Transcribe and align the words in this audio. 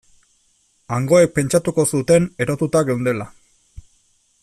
Hangoek 0.95 1.35
pentsatuko 1.35 1.87
zuten 1.93 2.25
erotuta 2.45 2.85
geundela. 2.91 3.33